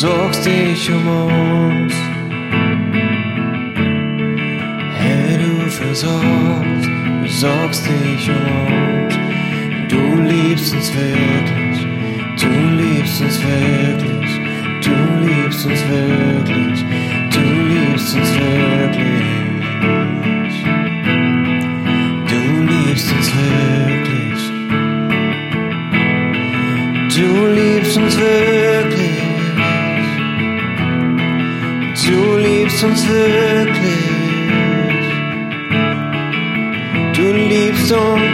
[0.00, 1.94] sorgst dich um uns.
[4.96, 6.88] Herr, du versorgst,
[7.22, 9.14] du sorgst dich um uns.
[9.88, 11.86] Du liebst uns wirklich,
[12.40, 12.48] du
[12.80, 14.40] liebst uns wirklich,
[14.84, 14.94] du
[15.26, 16.84] liebst uns wirklich,
[17.32, 18.67] du liebst uns wirklich.
[32.80, 33.26] since the
[37.12, 38.27] to live.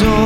[0.00, 0.25] years old.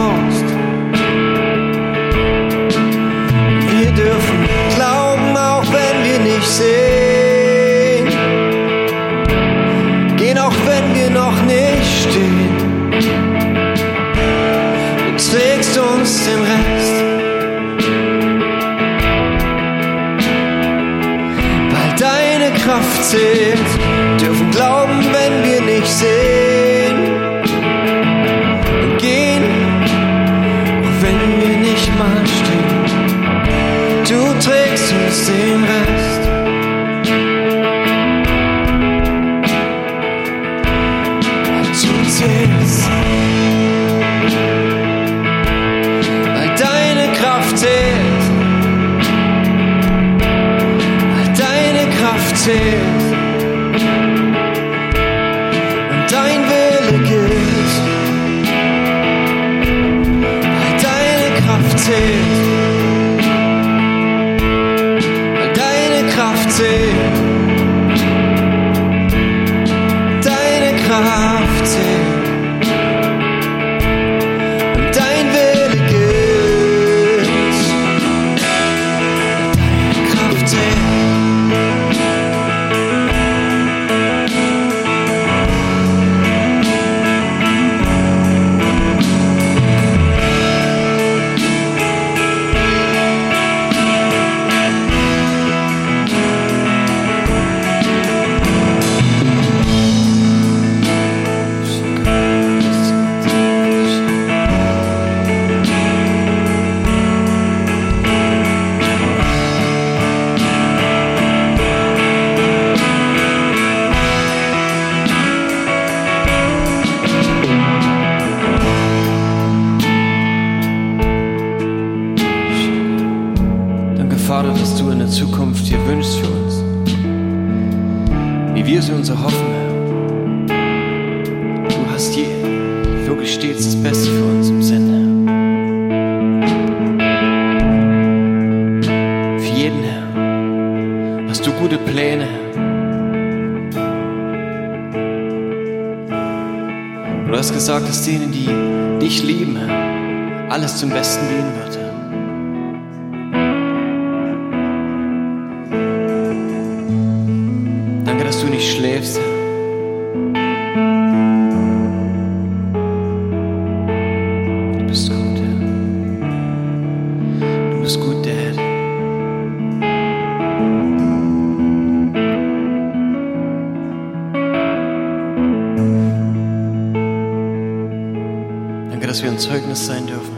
[179.81, 180.37] Gottes sein dürfen,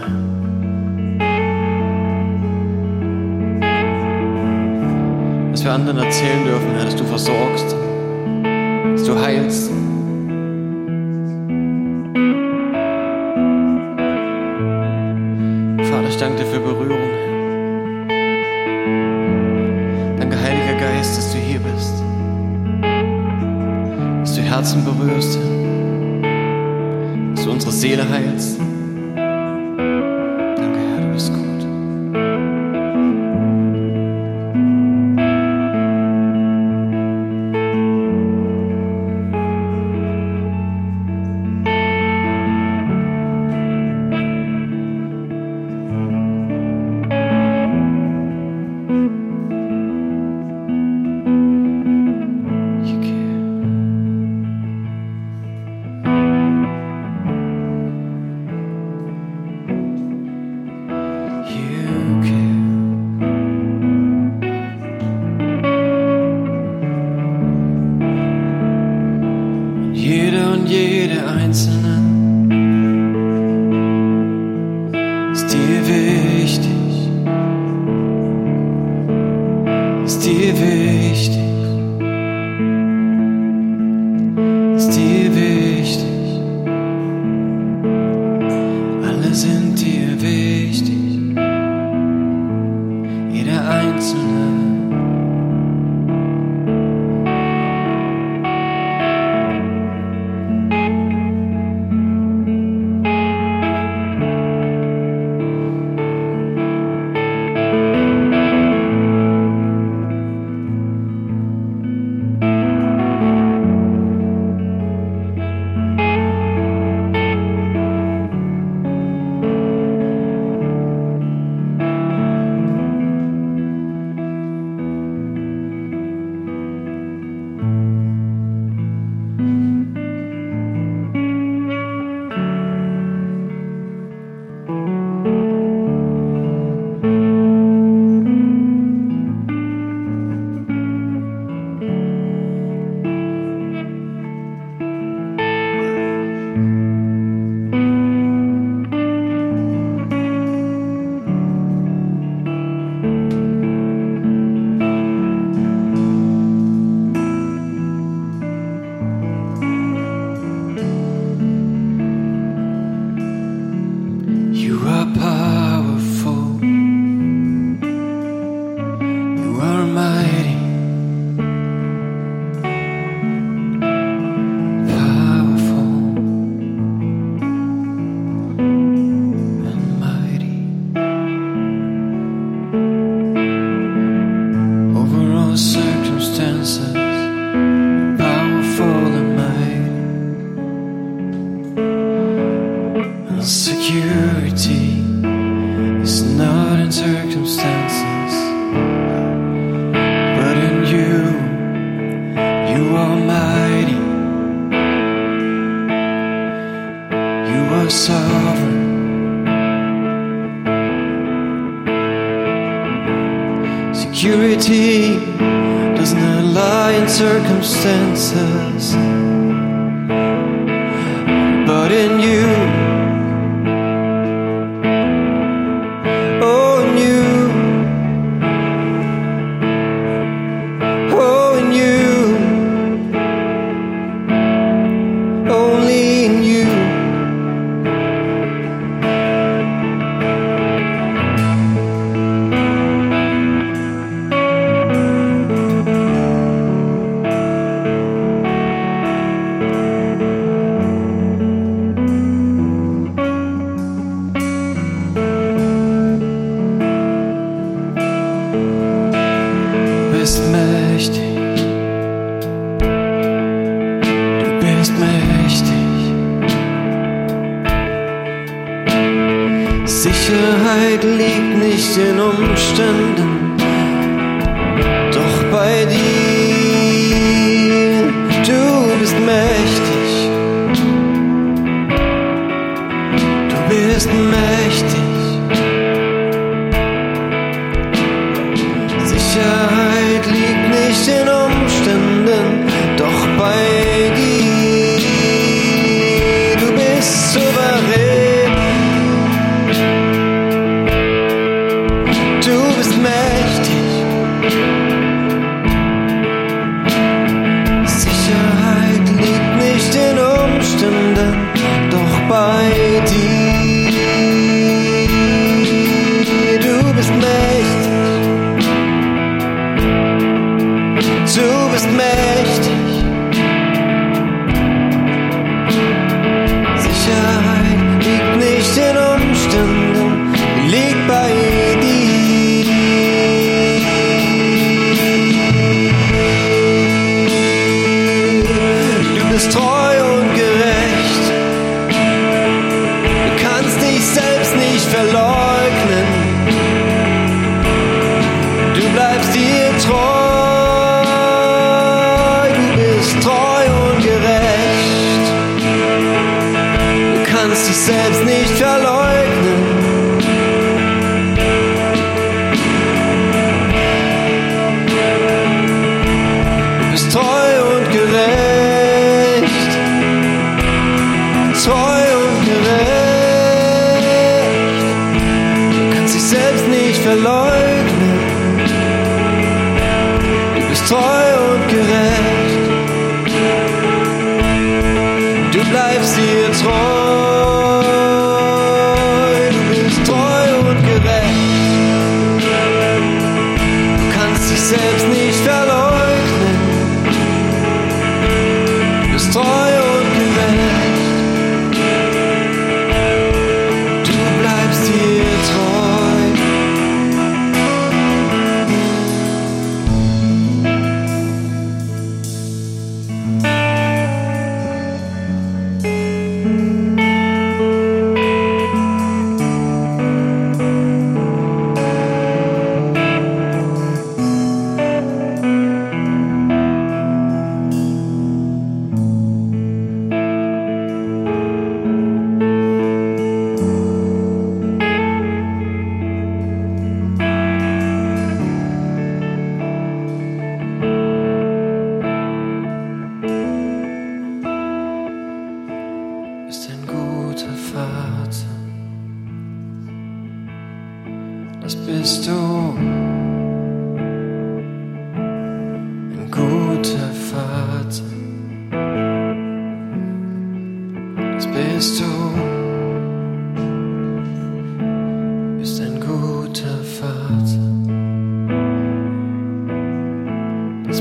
[5.50, 7.74] dass wir anderen erzählen dürfen, dass du versorgst,
[8.94, 9.81] dass du heilst.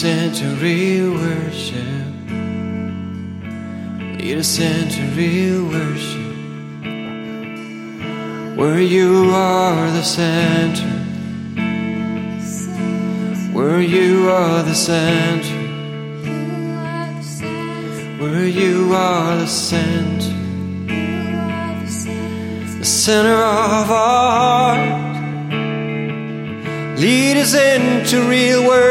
[0.00, 2.06] century worship.
[4.16, 6.36] Lead us into real worship.
[8.56, 10.88] Where you are the center.
[13.52, 15.58] Where you are the center.
[18.22, 20.34] Where you are the center.
[22.78, 25.00] The center of art.
[26.98, 28.89] Lead us into real worship.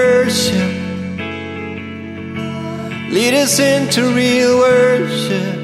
[3.30, 5.56] lead us into real worship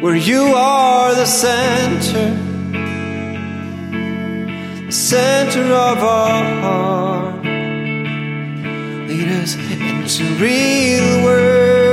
[0.00, 2.30] where you are the center,
[4.86, 7.44] the center of our heart.
[9.08, 11.87] Lead us into real worship.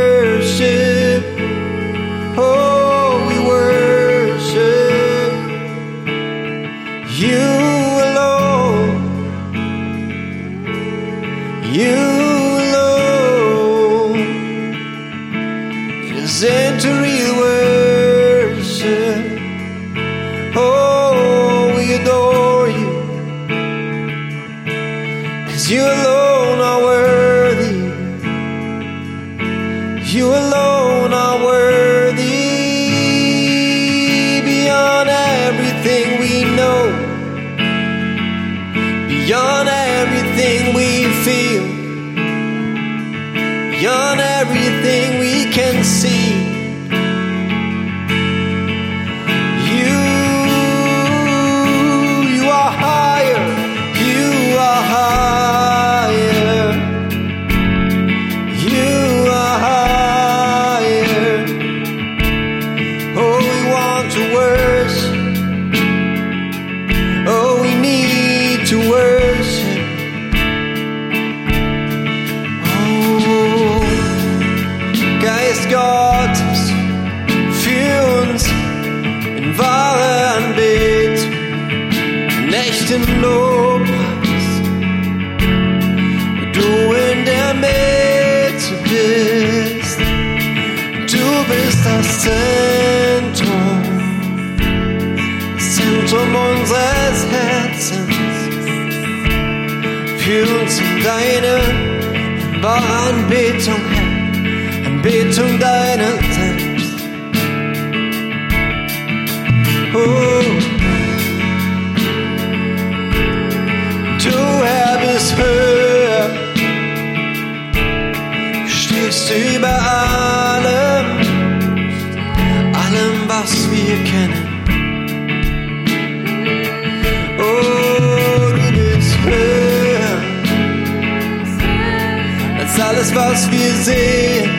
[132.79, 134.49] Alles was wir sehen,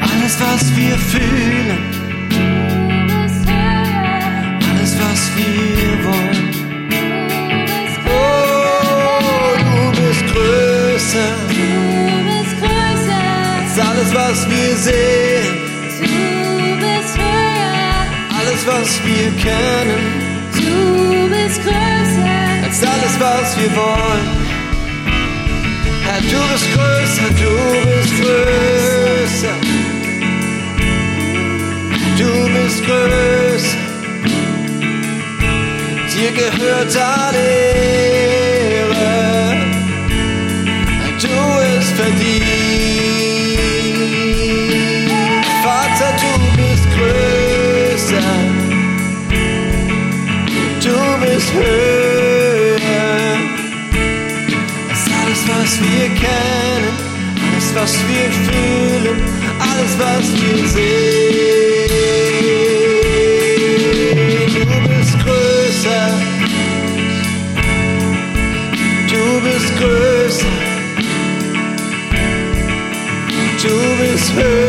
[0.00, 1.78] alles was wir fühlen,
[4.70, 6.48] alles was wir wollen.
[8.06, 11.32] Oh, du bist größer.
[13.60, 15.46] Als alles was wir sehen,
[18.38, 20.02] alles was wir kennen,
[22.64, 24.47] als alles was wir wollen.
[26.20, 27.52] Du bist größer, du
[27.86, 29.56] bist größer.
[32.18, 33.78] Du bist größer.
[36.12, 38.47] Dir gehört alle
[55.68, 56.94] was wir kennen,
[57.46, 59.20] alles, was wir fühlen,
[59.58, 61.88] alles, was wir sehen.
[64.54, 66.06] Du bist größer,
[69.12, 70.56] du bist größer,
[73.62, 74.67] du bist höher.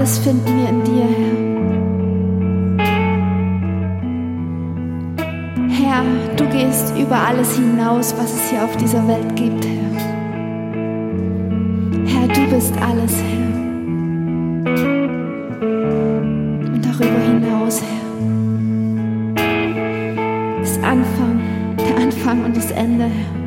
[0.00, 1.36] alles finden wir in dir, Herr.
[5.68, 6.04] Herr,
[6.38, 9.90] du gehst über alles hinaus, was es hier auf dieser Welt gibt, Herr.
[12.06, 13.40] Herr, du bist alles, Herr.
[16.64, 18.00] Und darüber hinaus, Herr.
[20.60, 21.42] Das Anfang,
[21.76, 23.39] der Anfang und das Ende, Herr.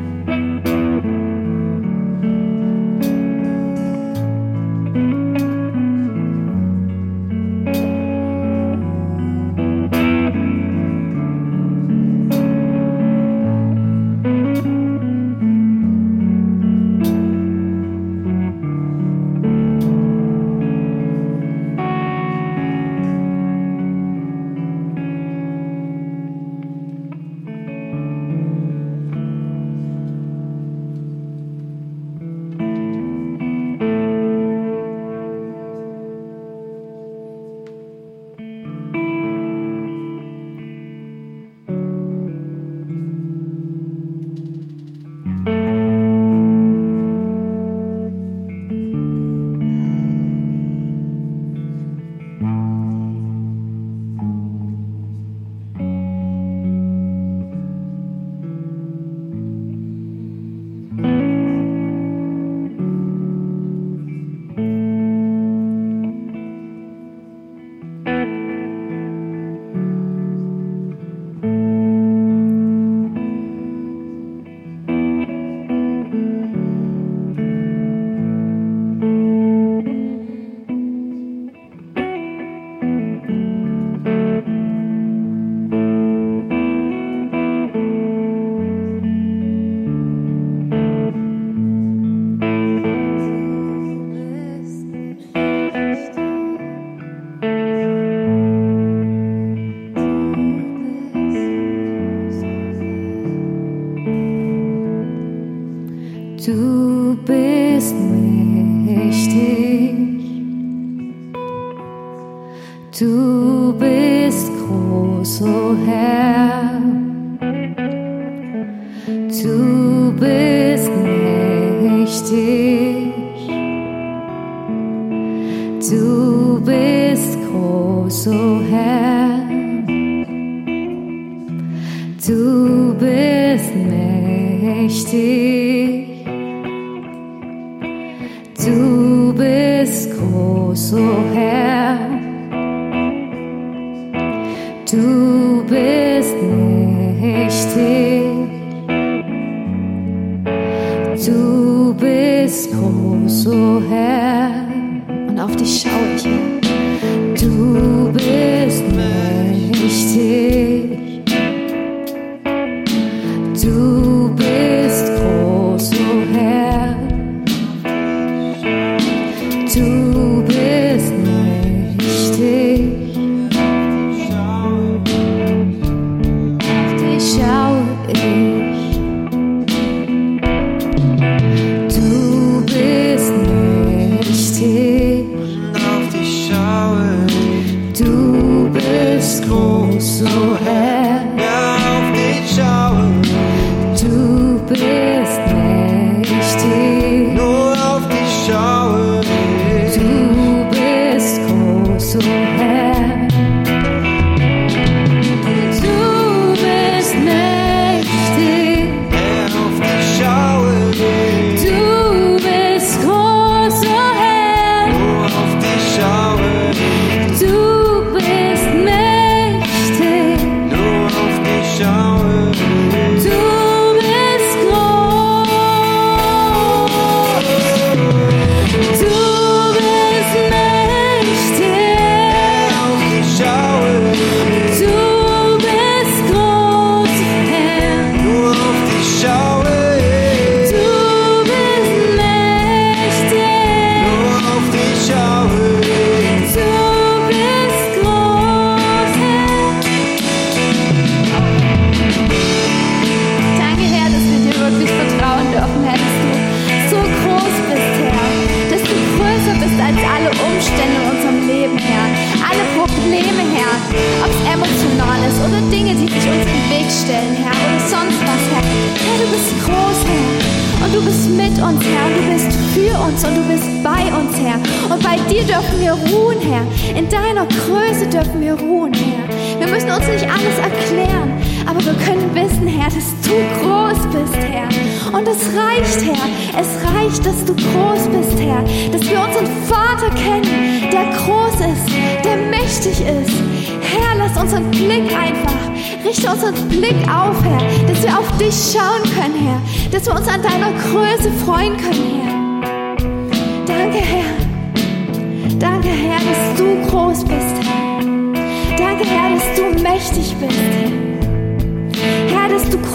[144.94, 145.23] to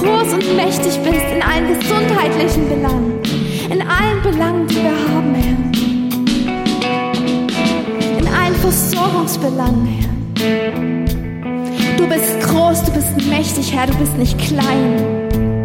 [0.02, 3.20] groß und mächtig bist in allen gesundheitlichen Belangen,
[3.70, 5.58] in allen Belangen, die wir haben, Herr.
[8.18, 10.10] In allen Versorgungsbelangen, Herr.
[11.98, 15.59] Du bist groß, du bist mächtig, Herr, du bist nicht klein.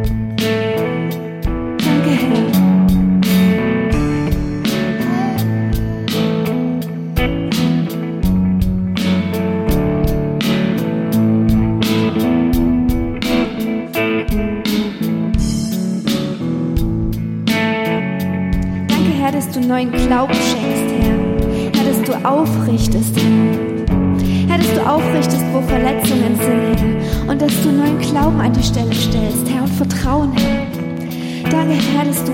[20.07, 21.73] Glauben schenkst, Herr.
[21.73, 24.49] Herr, dass du aufrichtest, Herr.
[24.49, 27.31] Herr, dass du aufrichtest, wo Verletzungen sind, Herr.
[27.31, 31.51] Und dass du neuen Glauben an die Stelle stellst, Herr, und Vertrauen, Herr.
[31.51, 32.33] Danke, Herr, dass du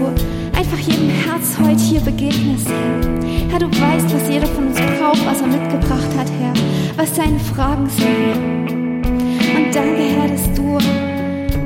[0.59, 3.51] einfach jedem Herz heute hier begegnest, Herr.
[3.51, 6.53] Herr, du weißt, was jeder von uns braucht, was er mitgebracht hat, Herr.
[6.97, 9.59] Was seine Fragen sind, Herr.
[9.59, 10.77] Und danke, Herr, dass du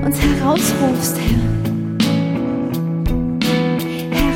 [0.05, 1.54] uns herausrufst, Herr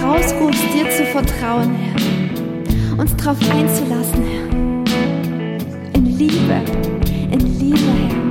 [0.09, 2.99] herausrufst, dir zu vertrauen, Herr.
[2.99, 4.49] Uns darauf einzulassen, Herr.
[5.95, 6.63] In Liebe,
[7.31, 8.28] in Liebe, Herr.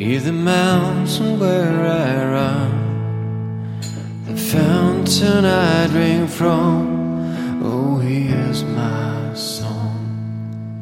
[0.00, 3.80] be the mountain where I run,
[4.24, 7.62] the fountain I drink from.
[7.62, 10.80] Oh, here's my song,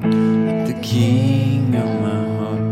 [0.68, 2.68] the king of my heart,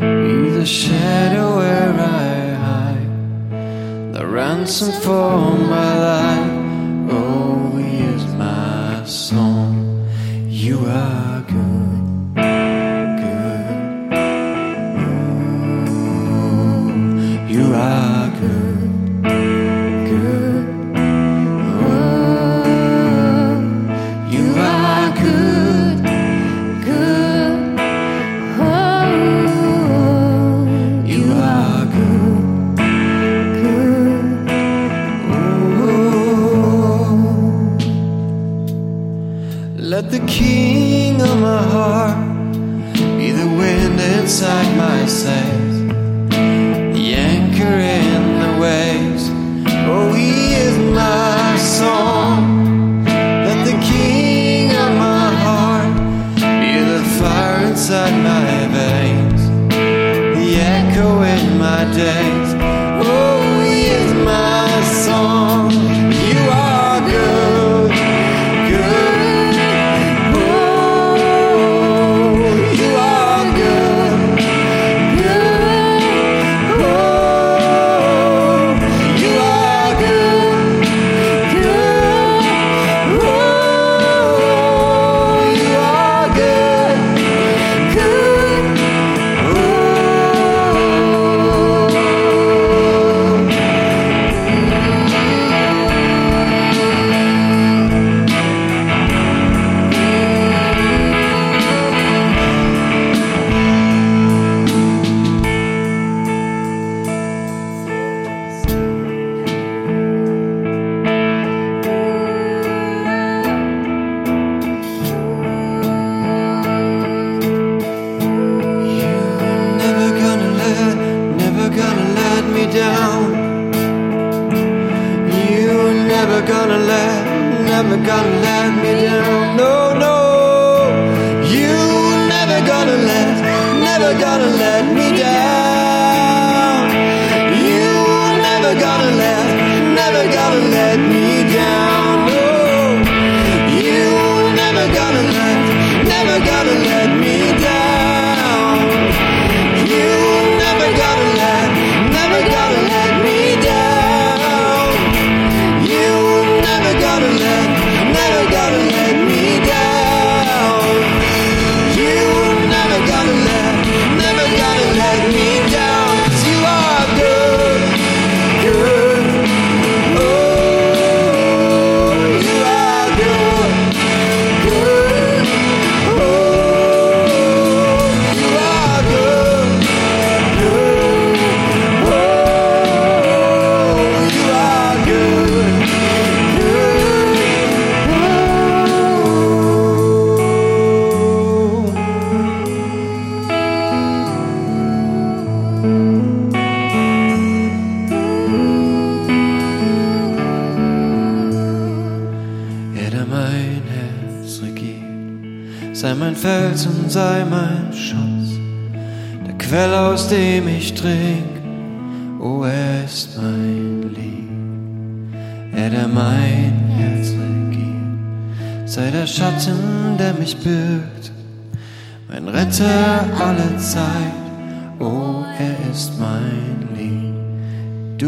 [0.00, 6.25] be the shadow where I hide, the ransom for my life.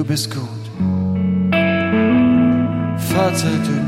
[0.08, 0.48] bist gut.
[2.96, 3.87] Vater, du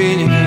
[0.00, 0.39] und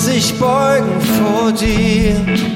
[0.00, 2.49] sich beugen vor dir.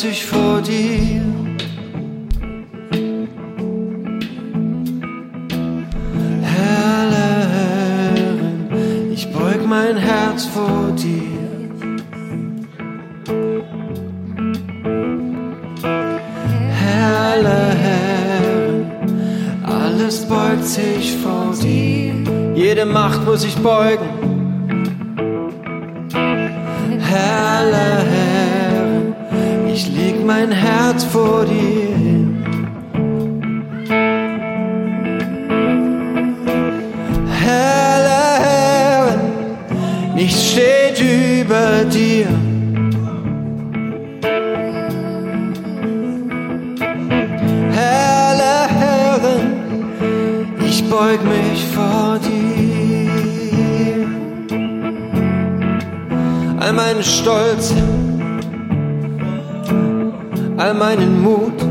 [0.00, 0.24] plötzlich
[56.68, 57.72] all meinen Stolz,
[60.58, 61.62] all meinen Mut,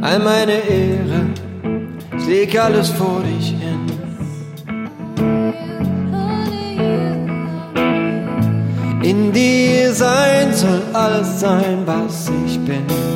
[0.00, 1.20] all meine Ehre.
[2.18, 3.84] Ich leg alles vor dich hin.
[9.02, 13.13] In dir sein soll alles sein, was ich bin.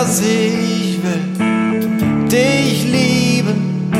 [0.00, 3.90] dass ich will dich lieben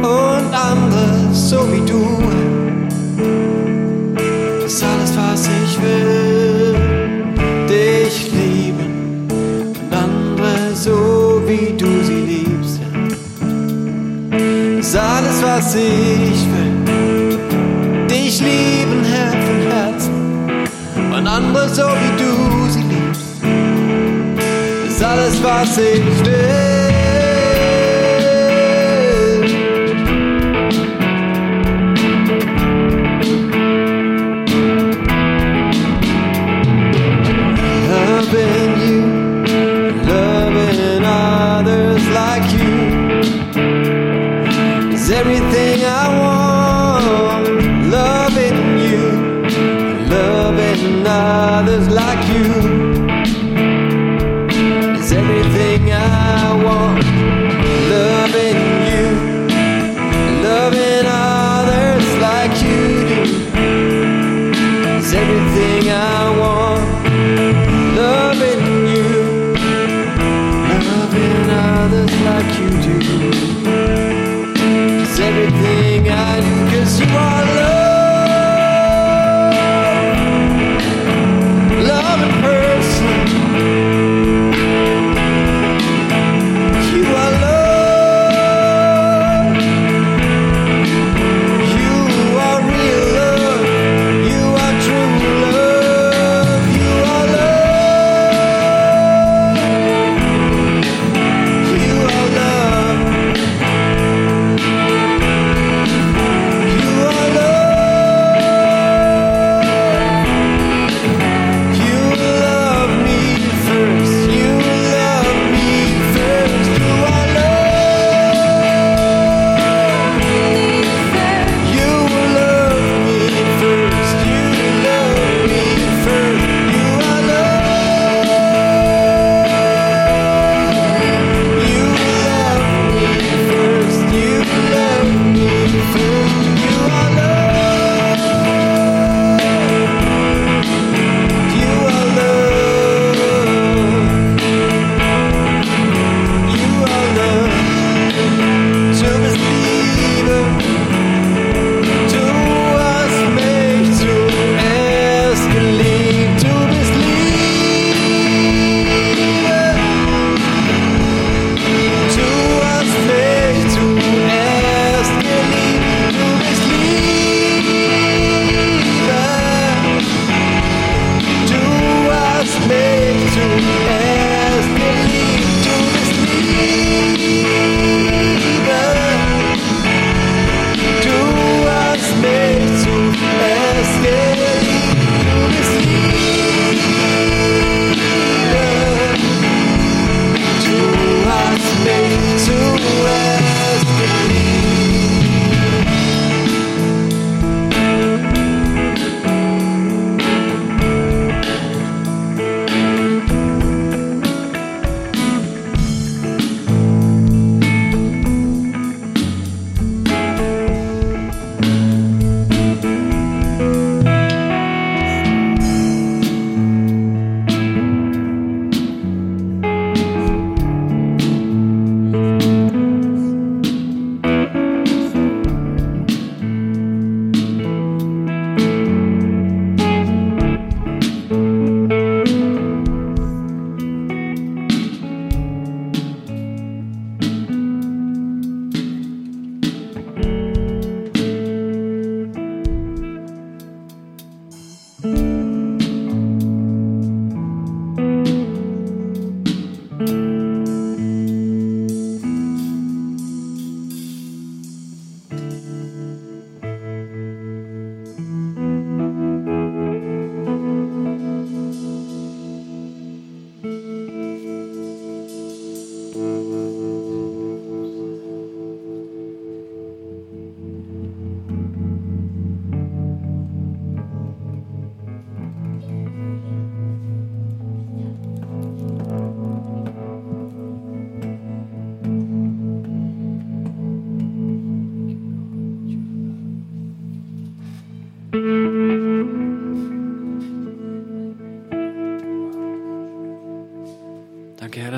[0.00, 2.04] und andere so wie du.
[4.62, 6.74] Das ist alles, was ich will.
[7.68, 12.80] Dich lieben und andere so wie du sie liebst.
[14.78, 16.31] Das ist alles, was ich will.
[25.64, 26.91] vocês verem.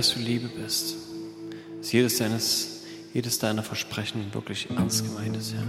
[0.04, 0.96] Dass du Liebe bist.
[1.78, 2.82] Dass jedes, deines,
[3.14, 5.62] jedes deiner Versprechen wirklich ernst gemeint ist, Herr.